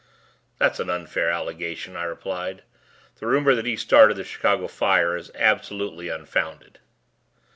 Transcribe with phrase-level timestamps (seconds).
[0.57, 2.63] "That's an unfair allegation," I replied.
[3.19, 6.79] "The rumor that he started the Chicago Fire is absolutely unfounded."